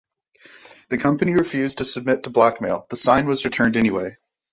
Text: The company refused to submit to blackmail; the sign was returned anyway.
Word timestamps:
The 0.89 0.97
company 0.97 1.33
refused 1.33 1.77
to 1.77 1.85
submit 1.85 2.23
to 2.23 2.31
blackmail; 2.31 2.87
the 2.89 2.95
sign 2.95 3.27
was 3.27 3.45
returned 3.45 3.77
anyway. 3.77 4.17